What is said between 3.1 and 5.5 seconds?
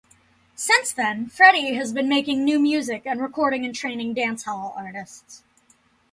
recording and training dancehall artists.